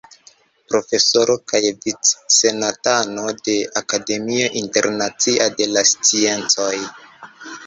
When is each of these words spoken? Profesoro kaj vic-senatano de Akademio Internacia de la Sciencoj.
Profesoro 0.69 1.35
kaj 1.51 1.59
vic-senatano 1.83 3.27
de 3.49 3.55
Akademio 3.83 4.49
Internacia 4.63 5.49
de 5.61 5.69
la 5.77 5.85
Sciencoj. 5.93 6.75